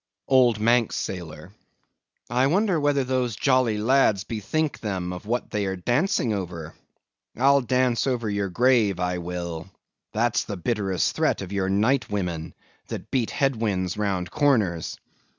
OLD 0.29 0.59
MANX 0.59 0.95
SAILOR. 0.95 1.51
I 2.27 2.47
wonder 2.47 2.79
whether 2.79 3.03
those 3.03 3.35
jolly 3.35 3.77
lads 3.77 4.23
bethink 4.23 4.79
them 4.79 5.13
of 5.13 5.27
what 5.27 5.51
they 5.51 5.67
are 5.67 5.75
dancing 5.75 6.33
over. 6.33 6.73
I'll 7.37 7.61
dance 7.61 8.07
over 8.07 8.27
your 8.27 8.49
grave, 8.49 8.99
I 8.99 9.19
will—that's 9.19 10.45
the 10.45 10.57
bitterest 10.57 11.15
threat 11.15 11.43
of 11.43 11.51
your 11.53 11.69
night 11.69 12.09
women, 12.09 12.55
that 12.87 13.11
beat 13.11 13.29
head 13.29 13.57
winds 13.57 13.95
round 13.95 14.31
corners. 14.31 14.97